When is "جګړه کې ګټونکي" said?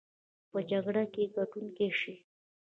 0.69-1.89